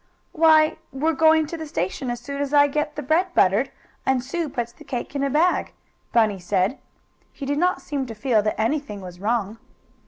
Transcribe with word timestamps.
"Why, 0.31 0.77
we're 0.91 1.13
going 1.13 1.45
to 1.45 1.57
the 1.57 1.67
station 1.67 2.09
as 2.09 2.19
soon 2.19 2.41
as 2.41 2.55
I 2.55 2.65
get 2.65 2.95
the 2.95 3.03
bread 3.03 3.35
buttered, 3.35 3.69
and 4.03 4.23
Sue 4.23 4.49
puts 4.49 4.71
the 4.71 4.83
cake 4.83 5.15
in 5.15 5.23
a 5.23 5.29
bag," 5.29 5.73
Bunny 6.11 6.39
said. 6.39 6.79
He 7.31 7.45
did 7.45 7.59
not 7.59 7.83
seem 7.83 8.07
to 8.07 8.15
feel 8.15 8.41
that 8.41 8.59
anything 8.59 9.01
was 9.01 9.19
wrong. 9.19 9.59